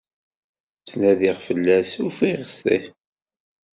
[0.79, 2.83] Ttnadiɣ fell-as, ufiɣ-it.